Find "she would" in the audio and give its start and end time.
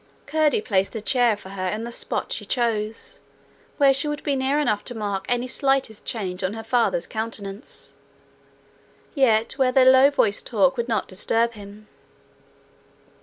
3.93-4.23